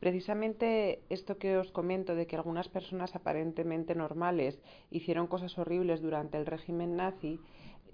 [0.00, 4.58] Precisamente esto que os comento de que algunas personas aparentemente normales
[4.90, 7.38] hicieron cosas horribles durante el régimen nazi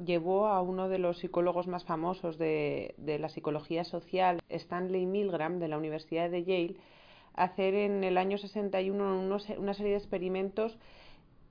[0.04, 5.68] llevó a uno de los psicólogos más famosos de, la psicología social, Stanley Milgram, de
[5.68, 6.76] la Universidad de Yale,
[7.35, 9.20] a hacer en el año 61
[9.59, 10.78] una serie de experimentos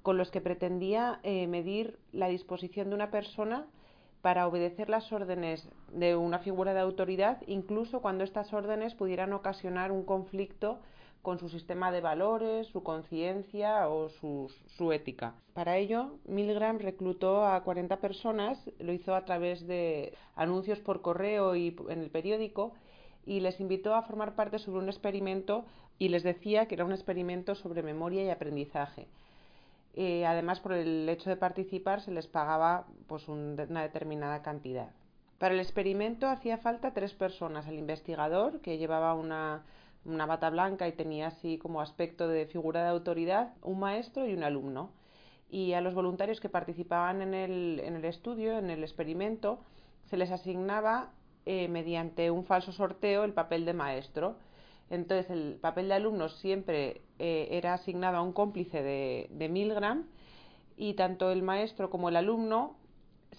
[0.02, 3.66] con los que pretendía eh, medir la disposición de una persona
[4.22, 9.92] para obedecer las órdenes de una figura de autoridad, incluso cuando estas órdenes pudieran ocasionar
[9.92, 10.80] un conflicto
[11.26, 15.34] con su sistema de valores, su conciencia o su, ética.
[15.54, 21.56] Para ello, Milgram reclutó a 40 personas, lo hizo a través de anuncios por correo
[21.56, 22.74] y en el periódico,
[23.26, 25.66] y les invitó a formar parte sobre un experimento
[25.98, 29.08] y les decía que era un experimento sobre memoria y aprendizaje.
[29.96, 34.92] Eh, además, por el hecho de participar, se les pagaba pues, una determinada cantidad.
[35.40, 37.68] Para el experimento hacía falta tres personas.
[37.68, 39.64] El investigador, que llevaba una,
[40.06, 44.44] bata blanca y tenía así como aspecto de figura de autoridad, un maestro y un
[44.44, 44.92] alumno.
[45.50, 49.60] Y a los voluntarios que participaban en el, estudio, en el experimento,
[50.10, 51.12] se les asignaba
[51.46, 54.38] eh, mediante un falso sorteo el papel de maestro.
[54.90, 60.06] Entonces, el papel de alumno siempre eh, era asignado a un cómplice de Milgram
[60.78, 62.78] y tanto el maestro como el alumno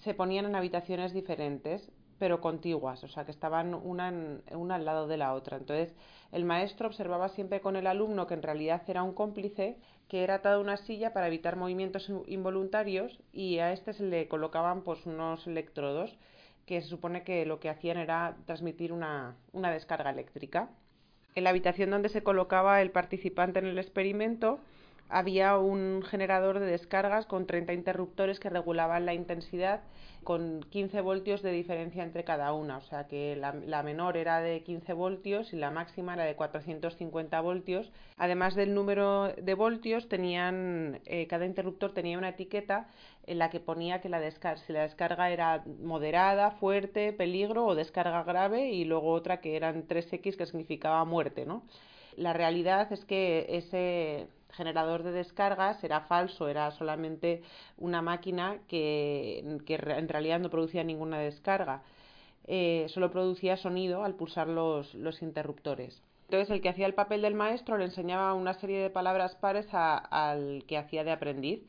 [0.03, 5.07] se ponían en habitaciones diferentes, pero contiguas, o sea, que estaban una, una al lado
[5.07, 5.57] de la otra.
[5.57, 5.95] Entonces,
[6.31, 9.77] el maestro observaba siempre con el alumno que en realidad era un cómplice
[10.07, 14.27] que era atado a una silla para evitar movimientos involuntarios y a este se le
[14.27, 16.17] colocaban pues unos electrodos
[16.65, 20.69] que se supone que lo que hacían era transmitir una descarga eléctrica.
[21.35, 24.59] En la habitación donde se colocaba el participante en el experimento
[25.09, 29.81] había un generador de descargas con 30 interruptores que regulaban la intensidad
[30.27, 34.61] con 15 voltios de diferencia entre cada una, o sea que la, menor era de
[34.61, 37.89] 15 voltios y la máxima era de 450 voltios.
[38.17, 42.89] Además del número de voltios, eh, cada interruptor tenía una etiqueta
[43.25, 47.73] en la que ponía que la descarga, si la descarga era moderada, fuerte, peligro o
[47.75, 51.45] descarga grave y luego otra que eran 3X que significaba muerte.
[51.45, 51.63] ¿no?
[52.17, 57.41] La realidad es que ese generador de descargas era falso, era solamente
[57.77, 61.83] una máquina que, en realidad no producía ninguna descarga,
[62.45, 66.01] eh, solo producía sonido al pulsar los, interruptores.
[66.25, 69.67] Entonces el que hacía el papel del maestro le enseñaba una serie de palabras pares
[69.71, 71.61] al que hacía de aprendiz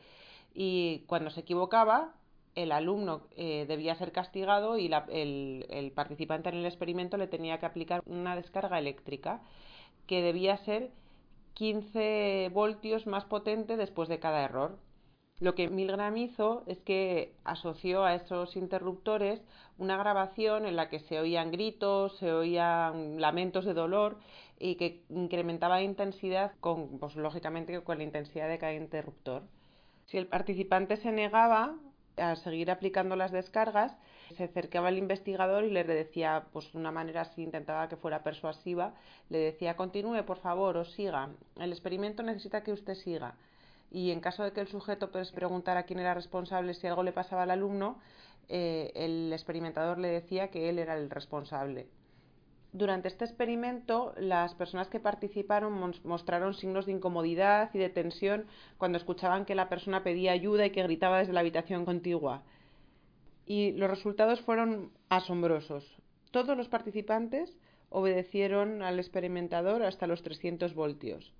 [0.54, 2.12] y cuando se equivocaba
[2.56, 7.58] el alumno eh, debía ser castigado y el, el participante en el experimento le tenía
[7.58, 9.40] que aplicar una descarga eléctrica
[10.08, 10.90] que debía ser
[11.58, 14.78] 15 voltios más potente después de cada error.
[15.40, 19.42] Lo que Milgram hizo es que asoció a esos interruptores
[19.76, 24.18] una grabación en la que se oían gritos, se oían lamentos de dolor
[24.60, 29.42] y que incrementaba la intensidad con, pues, lógicamente con la intensidad de cada interruptor.
[30.06, 31.74] Si el participante se negaba,
[32.16, 33.96] a seguir aplicando las descargas,
[34.36, 38.22] se acercaba al investigador y le decía, pues de una manera así, intentaba que fuera
[38.22, 38.94] persuasiva,
[39.28, 41.30] le decía, continúe, por favor, o siga.
[41.56, 43.34] El experimento necesita que usted siga.
[43.90, 47.12] Y en caso de que el sujeto pues, preguntara quién era responsable si algo le
[47.12, 47.98] pasaba al alumno,
[48.48, 51.88] eh, el experimentador le decía que él era el responsable.
[52.72, 58.44] Durante este experimento, las personas que participaron mostraron signos de incomodidad y de tensión
[58.76, 62.42] cuando escuchaban que la persona pedía ayuda y que gritaba desde la habitación contigua.
[63.48, 65.84] Y los resultados fueron asombrosos.
[66.30, 67.56] Todos los participantes
[67.88, 71.32] obedecieron al experimentador hasta los 300 voltios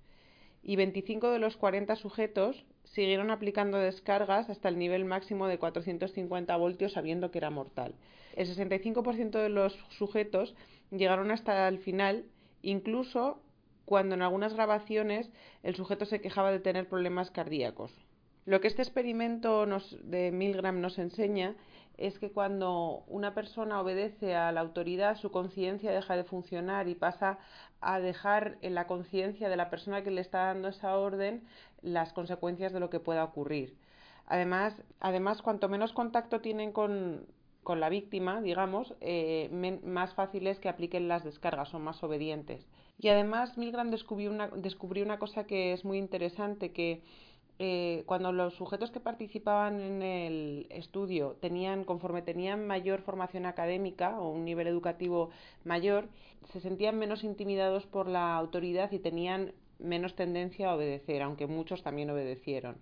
[0.63, 6.55] y 25 de los 40 sujetos siguieron aplicando descargas hasta el nivel máximo de 450
[6.57, 7.95] voltios sabiendo que era mortal.
[8.35, 10.55] El 65% de los sujetos
[10.91, 12.25] llegaron hasta el final,
[12.61, 13.41] incluso
[13.85, 15.29] cuando en algunas grabaciones
[15.63, 17.91] el sujeto se quejaba de tener problemas cardíacos.
[18.45, 19.65] Lo que este experimento
[20.03, 21.55] de Milgram nos enseña
[21.99, 26.95] es que cuando una persona obedece a la autoridad, su conciencia deja de funcionar y
[26.95, 27.39] pasa
[27.81, 31.43] a dejar en la conciencia de la persona que le está dando esa orden
[31.81, 33.77] las consecuencias de lo que pueda ocurrir.
[34.27, 37.25] Además, además cuanto menos contacto tienen con,
[37.63, 42.65] con la víctima, digamos, eh, más fácil es que apliquen las descargas, son más obedientes.
[42.97, 47.01] Y además Milgram descubrió una, descubrió una cosa que es muy interesante, que
[47.61, 54.17] eh, cuando los sujetos que participaban en el estudio tenían, conforme tenían mayor formación académica
[54.19, 55.29] o un nivel educativo
[55.65, 56.07] mayor,
[56.53, 61.83] se sentían menos intimidados por la autoridad y tenían menos tendencia a obedecer, aunque muchos
[61.83, 62.77] también obedecieron.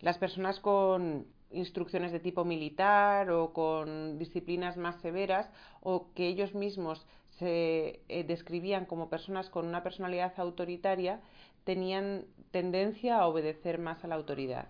[0.00, 5.50] Las personas con instrucciones de tipo militar o con disciplinas más severas
[5.82, 7.06] o que ellos mismos
[7.38, 11.20] se eh, describían como personas con una personalidad autoritaria
[11.64, 14.68] tenían tendencia a obedecer más a la autoridad.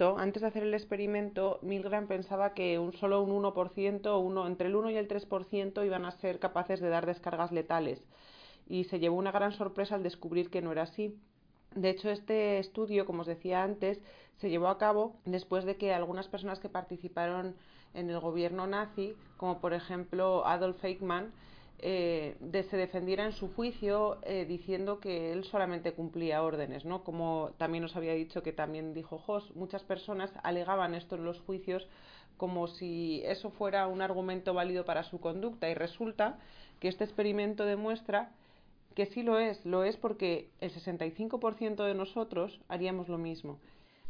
[0.00, 4.76] Antes de hacer el experimento, Milgram pensaba que un, solo un 1%, uno, entre el
[4.76, 8.00] 1 y el 3% iban a ser capaces de dar descargas letales
[8.68, 11.16] y se llevó una gran sorpresa al descubrir que no era así.
[11.74, 14.00] De hecho, este estudio, como os decía antes,
[14.36, 17.56] se llevó a cabo después de que algunas personas que participaron
[17.94, 21.32] en el gobierno nazi, como por ejemplo Adolf Eichmann,
[21.80, 27.04] eh, de, se defendiera en su juicio eh, diciendo que él solamente cumplía órdenes, ¿no?
[27.04, 31.40] Como también os había dicho que también dijo Jos, muchas personas alegaban esto en los
[31.40, 31.86] juicios
[32.36, 36.38] como si eso fuera un argumento válido para su conducta y resulta
[36.80, 38.30] que este experimento demuestra
[38.94, 43.58] que sí lo es, lo es porque el 65% de nosotros haríamos lo mismo.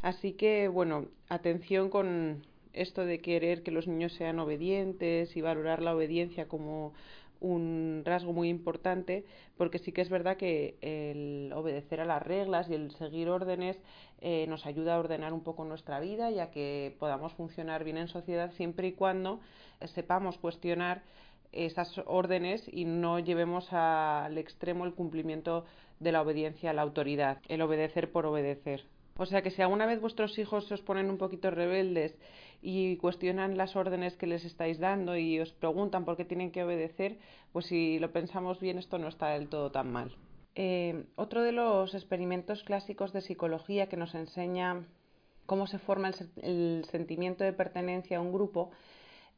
[0.00, 5.82] Así que, bueno, atención con esto de querer que los niños sean obedientes y valorar
[5.82, 6.92] la obediencia como
[7.40, 9.24] un rasgo muy importante
[9.56, 13.78] porque sí que es verdad que el obedecer a las reglas y el seguir órdenes
[14.20, 17.96] eh, nos ayuda a ordenar un poco nuestra vida y a que podamos funcionar bien
[17.96, 19.40] en sociedad siempre y cuando
[19.94, 21.02] sepamos cuestionar
[21.52, 25.64] esas órdenes y no llevemos al extremo el cumplimiento
[26.00, 28.84] de la obediencia a la autoridad, el obedecer por obedecer.
[29.18, 32.16] O sea que si alguna vez vuestros hijos se os ponen un poquito rebeldes
[32.62, 36.62] y cuestionan las órdenes que les estáis dando y os preguntan por qué tienen que
[36.62, 37.18] obedecer,
[37.52, 40.16] pues si lo pensamos bien esto no está del todo tan mal.
[40.54, 44.86] Eh, otro de los experimentos clásicos de psicología que nos enseña
[45.46, 48.70] cómo se forma el sentimiento de pertenencia a un grupo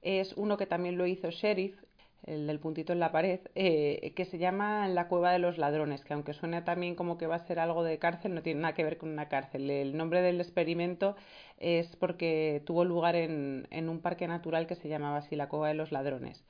[0.02, 1.74] es uno que también lo hizo Sheriff
[2.24, 6.04] el del puntito en la pared, eh, que se llama La cueva de los ladrones,
[6.04, 8.74] que aunque suena también como que va a ser algo de cárcel, no tiene nada
[8.74, 9.70] que ver con una cárcel.
[9.70, 11.16] El nombre del experimento
[11.58, 15.68] es porque tuvo lugar en, en un parque natural que se llamaba así La cueva
[15.68, 16.44] de los ladrones.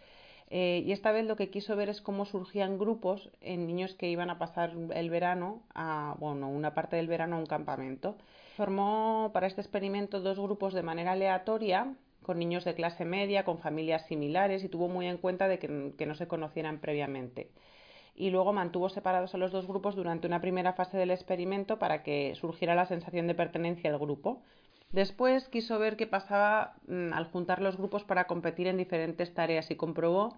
[0.50, 4.10] Eh, y esta vez lo que quiso ver es cómo surgían grupos en niños que
[4.10, 8.16] iban a pasar el verano, a, bueno, una parte del verano a un campamento.
[8.56, 13.58] Formó para este experimento dos grupos de manera aleatoria, con niños de clase media, con
[13.58, 17.50] familias similares y tuvo muy en cuenta de que, no se conocieran previamente.
[18.14, 22.02] Y luego mantuvo separados a los dos grupos durante una primera fase del experimento para
[22.02, 24.42] que surgiera la sensación de pertenencia al grupo.
[24.92, 29.70] Después quiso ver qué pasaba mm, al juntar los grupos para competir en diferentes tareas
[29.70, 30.36] y comprobó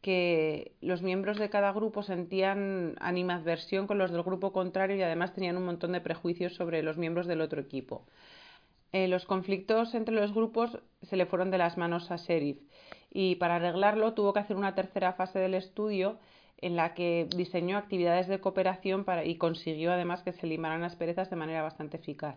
[0.00, 5.34] que los miembros de cada grupo sentían animadversión con los del grupo contrario y además
[5.34, 8.06] tenían un montón de prejuicios sobre los miembros del otro equipo.
[8.92, 12.58] Eh, los conflictos entre los grupos se le fueron de las manos a Sheriff
[13.10, 16.18] y para arreglarlo tuvo que hacer una tercera fase del estudio
[16.58, 20.96] en la que diseñó actividades de cooperación para, y consiguió además que se limaran las
[20.96, 22.36] perezas de manera bastante eficaz.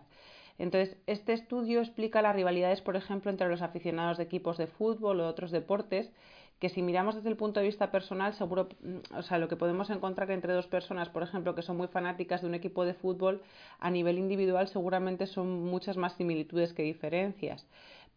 [0.58, 5.20] Entonces, este estudio explica las rivalidades, por ejemplo, entre los aficionados de equipos de fútbol
[5.20, 6.12] o otros deportes
[6.60, 9.56] que si miramos desde el punto de vista personal, seguro, mm, o sea, lo que
[9.56, 12.94] podemos encontrar entre dos personas, por ejemplo, que son muy fanáticas de un equipo de
[12.94, 13.42] fútbol,
[13.80, 17.66] a nivel individual seguramente son muchas más similitudes que diferencias.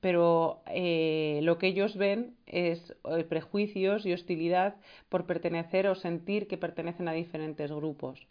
[0.01, 4.75] pero eh, lo que ellos ven es eh, prejuicios y hostilidad
[5.07, 8.27] por pertenecer o sentir que pertenecen a diferentes grupos.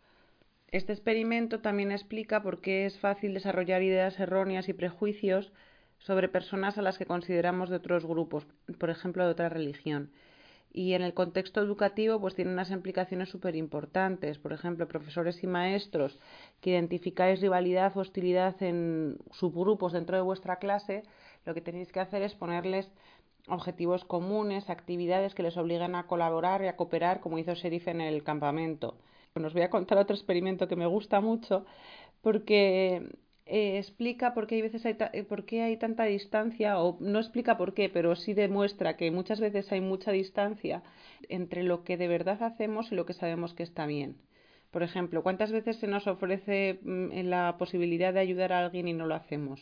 [0.70, 5.50] Este experimento también explica por qué es fácil desarrollar ideas erróneas y prejuicios
[6.02, 8.46] sobre personas a las que consideramos de otros grupos,
[8.78, 10.10] por ejemplo, de otra religión.
[10.74, 14.38] Y en el contexto educativo, pues tiene unas implicaciones súper importantes.
[14.38, 16.18] Por ejemplo, profesores y maestros
[16.60, 21.02] que identificáis rivalidad o hostilidad en subgrupos dentro de vuestra clase,
[21.44, 22.90] lo que tenéis que hacer es ponerles
[23.48, 28.00] objetivos comunes, actividades que les obliguen a colaborar y a cooperar, como hizo Sheriff en
[28.00, 28.96] el campamento.
[29.34, 31.66] Bueno, os voy a contar otro experimento que me gusta mucho
[32.22, 33.10] porque
[33.54, 37.18] eh, explica por qué hay veces hay eh, por qué hay tanta distancia o no
[37.18, 40.82] explica por qué, pero sí demuestra que muchas veces hay mucha distancia
[41.28, 44.16] entre lo que de verdad hacemos y lo que sabemos que está bien.
[44.70, 48.94] Por ejemplo, ¿cuántas veces se nos ofrece mm, la posibilidad de ayudar a alguien y
[48.94, 49.60] no lo hacemos?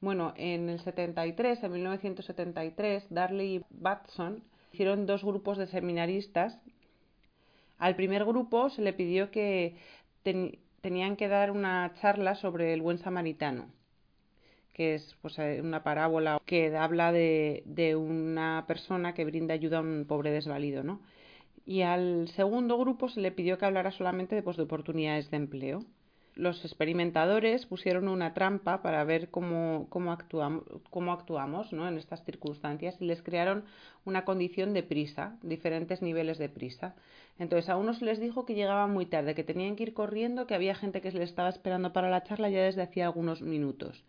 [0.00, 4.42] Bueno, en el 73, en 1973, Darley y Batson
[4.72, 6.58] hicieron dos grupos de seminaristas.
[7.78, 9.76] Al primer grupo se le pidió que
[10.82, 13.70] tenían que dar una charla sobre el buen samaritano,
[14.74, 19.78] que es pues, eh, una parábola que habla de, de, una persona que brinda ayuda
[19.78, 21.00] a un pobre desvalido, ¿no?
[21.64, 25.36] Y al segundo grupo se le pidió que hablara solamente de, pues, de oportunidades de
[25.36, 25.84] empleo
[26.34, 31.86] los experimentadores pusieron una trampa para ver cómo, cómo, actuamos, cómo actuamos ¿no?
[31.86, 33.64] en estas circunstancias y les crearon
[34.04, 36.94] una condición de prisa, diferentes niveles de prisa.
[37.38, 40.54] Entonces a unos les dijo que llegaban muy tarde, que tenían que ir corriendo, que
[40.54, 44.04] había gente que les estaba esperando para la charla ya desde hacía algunos minutos.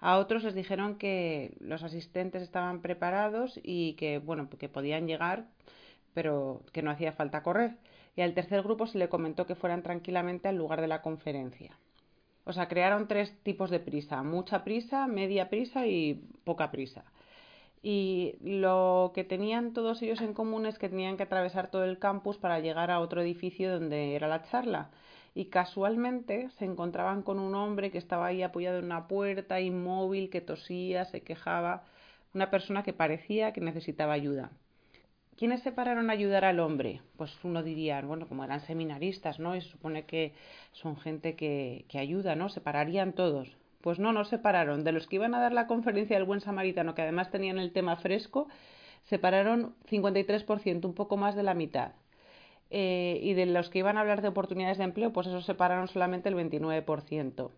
[0.00, 5.44] A otros les dijeron que los asistentes estaban preparados y que bueno, que podían llegar,
[6.14, 7.76] pero que no hacía falta correr
[8.18, 11.78] y al tercer grupo se le comentó que fueran tranquilamente al lugar de la conferencia.
[12.46, 17.04] O sea, crearon tres tipos de prisa, mucha prisa, media prisa y poca prisa.
[17.80, 22.00] Y lo que tenían todos ellos en común es que tenían que atravesar todo el
[22.00, 24.90] campus para llegar a otro edificio donde era la charla.
[25.36, 30.28] Y casualmente se encontraban con un hombre que estaba ahí apoyado en una puerta, inmóvil,
[30.28, 31.84] que tosía, se quejaba,
[32.34, 34.50] una persona que parecía que necesitaba ayuda.
[35.38, 37.00] ¿Quiénes se pararon a ayudar al hombre?
[37.16, 39.54] Pues uno diría, bueno, como eran seminaristas, ¿no?
[39.54, 40.32] Y se supone que
[40.72, 42.48] son gente que, que ayuda, ¿no?
[42.48, 43.56] Se pararían todos.
[43.80, 44.82] Pues no, no se pararon.
[44.82, 47.70] De los que iban a dar la conferencia del buen samaritano, que además tenían el
[47.72, 48.48] tema fresco,
[49.04, 51.92] se pararon 53%, un poco más de la mitad.
[52.70, 55.54] Eh, y de los que iban a hablar de oportunidades de empleo, pues eso se
[55.54, 57.52] pararon solamente el 29%.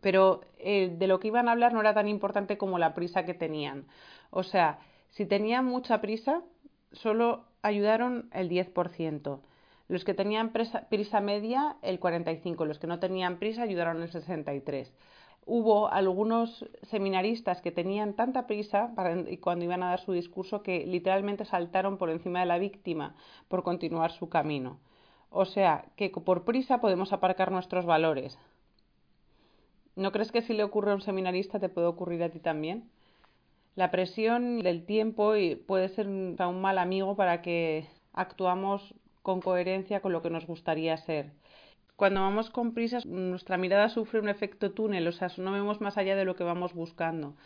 [0.00, 3.26] Pero eh, de lo que iban a hablar no era tan importante como la prisa
[3.26, 3.84] que tenían.
[4.30, 4.78] O sea,
[5.10, 6.42] si tenían mucha prisa,
[6.92, 9.40] solo ayudaron el 10%.
[9.88, 12.66] Los que tenían prisa, media, el 45%.
[12.66, 14.90] Los que no tenían prisa, ayudaron el 63%.
[15.46, 18.92] Hubo algunos seminaristas que tenían tanta prisa
[19.40, 23.14] cuando iban a dar su discurso que literalmente saltaron por encima de la víctima
[23.48, 24.78] por continuar su camino.
[25.30, 28.38] O sea, que por prisa podemos aparcar nuestros valores.
[29.96, 32.90] ¿No crees que si le ocurre a un seminarista te puede ocurrir a ti también?
[33.78, 35.34] La presión del tiempo
[35.68, 40.96] puede ser un mal amigo para que actuamos con coherencia con lo que nos gustaría
[40.96, 41.30] ser.
[41.94, 45.96] Cuando vamos con prisas, nuestra mirada sufre un efecto túnel, o sea, no vemos más
[45.96, 47.36] allá de lo que vamos buscando.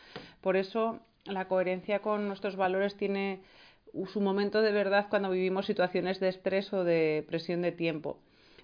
[0.40, 3.42] Por eso, la coherencia con nuestros valores tiene
[4.10, 8.16] su momento de verdad cuando vivimos situaciones de estrés o de presión de tiempo.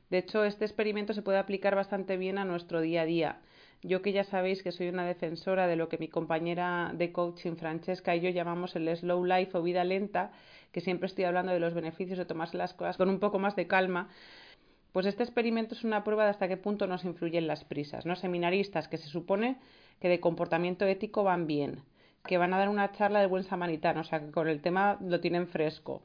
[0.08, 3.40] De hecho, este experimento se puede aplicar bastante bien a nuestro día a día.
[3.82, 7.56] Yo que ya sabéis que soy una defensora de lo que mi compañera de coaching
[7.56, 10.32] Francesca y yo llamamos el slow life o vida lenta,
[10.72, 13.54] que siempre estoy hablando de los beneficios de tomarse las cosas con un poco más
[13.54, 14.08] de calma,
[14.92, 18.04] pues este experimento es una prueba de hasta qué punto nos influyen las prisas.
[18.04, 18.16] ¿no?
[18.16, 19.58] Seminaristas que se supone
[20.00, 21.82] que de comportamiento ético van bien,
[22.26, 24.98] que van a dar una charla de buen samaritano, o sea que con el tema
[25.00, 26.02] lo tienen fresco.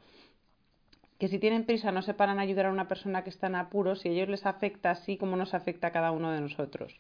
[1.18, 3.56] Que si tienen prisa no se paran a ayudar a una persona que está en
[3.56, 7.00] apuros y a ellos les afecta así como nos afecta a cada uno de nosotros.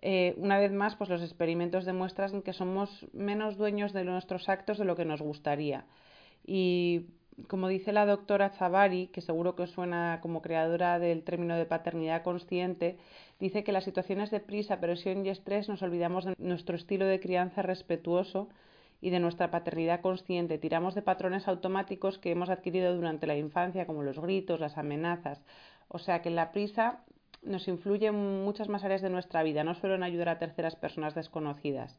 [0.00, 4.78] Eh, una vez más, pues los experimentos demuestran que somos menos dueños de nuestros actos
[4.78, 5.86] de lo que nos gustaría.
[6.46, 7.06] Y
[7.46, 12.22] como dice la doctora Chavari, que seguro que suena como creadora del término de paternidad
[12.22, 12.98] consciente,
[13.38, 17.20] dice que las situaciones de prisa, presión y estrés nos olvidamos de nuestro estilo de
[17.20, 18.48] crianza respetuoso
[19.00, 20.58] y de nuestra paternidad consciente.
[20.58, 25.40] Tiramos de patrones automáticos que hemos adquirido durante la infancia, como los gritos, las amenazas.
[25.86, 27.04] O sea que la prisa
[27.42, 30.76] nos influye en muchas más áreas de nuestra vida, no solo en ayudar a terceras
[30.76, 31.98] personas desconocidas.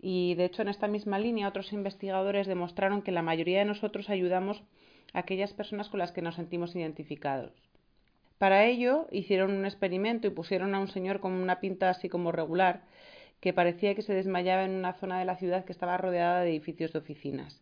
[0.00, 4.08] Y de hecho, en esta misma línea, otros investigadores demostraron que la mayoría de nosotros
[4.08, 4.62] ayudamos
[5.12, 7.52] a aquellas personas con las que nos sentimos identificados.
[8.38, 12.32] Para ello, hicieron un experimento y pusieron a un señor con una pinta así como
[12.32, 12.82] regular,
[13.40, 16.50] que parecía que se desmayaba en una zona de la ciudad que estaba rodeada de
[16.50, 17.60] edificios de oficinas.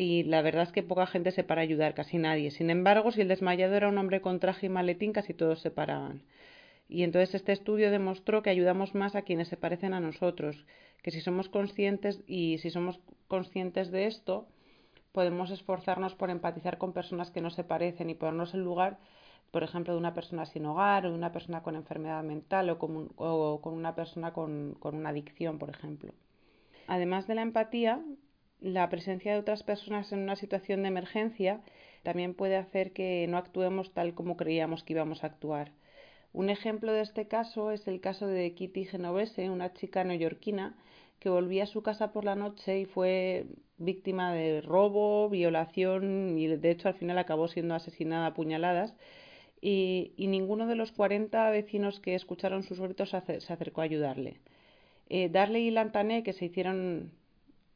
[0.00, 2.52] Y la verdad es que poca gente se para a ayudar, casi nadie.
[2.52, 5.72] Sin embargo, si el desmayado era un hombre con traje y maletín, casi todos se
[5.72, 6.22] paraban.
[6.88, 10.64] Y entonces este estudio demostró que ayudamos más a quienes se parecen a nosotros,
[11.02, 14.46] que si somos conscientes y si somos conscientes de esto,
[15.10, 18.98] podemos esforzarnos por empatizar con personas que no se parecen y ponernos en lugar,
[19.50, 22.78] por ejemplo, de una persona sin hogar o de una persona con enfermedad mental o
[22.78, 26.12] con, con una persona con una adicción, por ejemplo.
[26.86, 28.00] Además de la empatía,
[28.60, 31.60] la presencia de otras personas en una situación de emergencia
[32.02, 35.72] también puede hacer que no actuemos tal como creíamos que íbamos a actuar.
[36.32, 40.76] Un ejemplo de este caso es el caso de Kitty Genovese, una chica neoyorquina
[41.20, 43.46] que volvía a su casa por la noche y fue
[43.78, 48.94] víctima de robo, violación y de hecho al final acabó siendo asesinada a puñaladas.
[49.60, 54.38] Y, ninguno de los 40 vecinos que escucharon sus gritos se, acercó a ayudarle.
[55.08, 57.10] Eh, Darley y Lantané, que se hicieron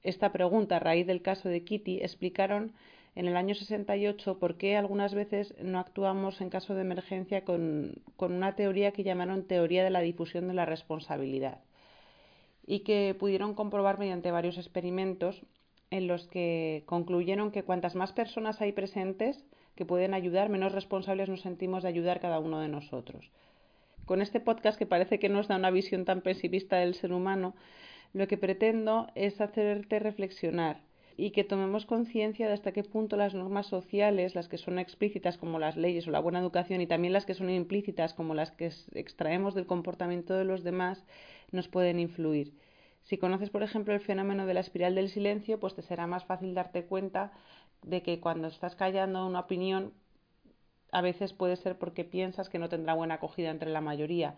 [0.02, 2.72] esta pregunta a raíz del caso de Kitty, explicaron
[3.14, 7.96] en el año 68 por qué algunas veces no actuamos en caso de emergencia con,
[8.16, 11.60] con una teoría que llamaron teoría de la difusión de la responsabilidad
[12.66, 15.42] y que pudieron comprobar mediante varios experimentos
[15.90, 19.44] en los que concluyeron que cuantas más personas hay presentes
[19.74, 23.30] que pueden ayudar, menos responsables nos sentimos de ayudar cada uno de nosotros.
[24.06, 27.54] Con este podcast que parece que nos da una visión tan pesimista del ser humano,
[28.12, 30.80] lo que pretendo es hacerte reflexionar
[31.16, 35.38] y que tomemos conciencia de hasta qué punto las normas sociales, las que son explícitas
[35.38, 38.50] como las leyes o la buena educación y también las que son implícitas como las
[38.50, 41.04] que extraemos del comportamiento de los demás,
[41.50, 42.54] nos pueden influir.
[43.02, 46.24] Si conoces, por ejemplo, el fenómeno de la espiral del silencio, pues te será más
[46.24, 47.32] fácil darte cuenta
[47.82, 49.92] de que cuando estás callando una opinión,
[50.92, 54.36] a veces puede ser porque piensas que no tendrá buena acogida entre la mayoría.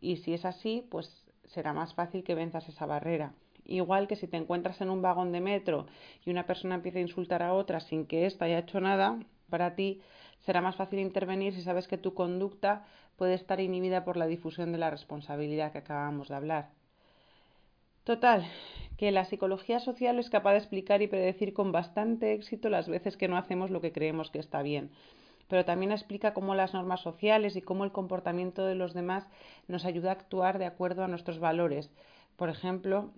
[0.00, 3.32] Y si es así, pues será más fácil que venzas esa barrera.
[3.64, 5.86] Igual que si te encuentras en un vagón de metro
[6.24, 9.18] y una persona empieza a insultar a otra sin que ésta haya hecho nada,
[9.50, 10.00] para ti
[10.40, 12.86] será más fácil intervenir si sabes que tu conducta
[13.16, 16.70] puede estar inhibida por la difusión de la responsabilidad que acabamos de hablar.
[18.04, 18.46] Total,
[18.96, 23.18] que la psicología social es capaz de explicar y predecir con bastante éxito las veces
[23.18, 24.90] que no hacemos lo que creemos que está bien,
[25.48, 29.26] pero también explica cómo las normas sociales y cómo el comportamiento de los demás
[29.66, 31.90] nos ayuda a actuar de acuerdo a nuestros valores.
[32.36, 33.10] Por ejemplo,